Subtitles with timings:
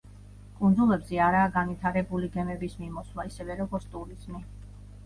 [0.61, 4.45] კუნძულებზე არაა განვითარებული გემების მიმოსვლა, ისევე როგორც ტურიზმი.